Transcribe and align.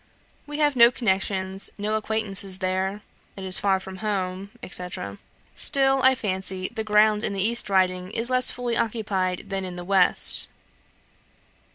We 0.47 0.57
have 0.57 0.75
no 0.75 0.89
connections, 0.89 1.69
no 1.77 1.93
acquaintances 1.93 2.57
there; 2.57 3.03
it 3.37 3.43
is 3.43 3.59
far 3.59 3.79
from 3.79 3.97
home, 3.97 4.49
&c. 4.67 4.83
Still, 5.55 6.01
I 6.01 6.15
fancy 6.15 6.71
the 6.73 6.83
ground 6.83 7.23
in 7.23 7.33
the 7.33 7.41
East 7.43 7.69
Riding 7.69 8.09
is 8.09 8.31
less 8.31 8.49
fully 8.49 8.75
occupied 8.75 9.49
than 9.51 9.63
in 9.63 9.75
the 9.75 9.85
West. 9.85 10.47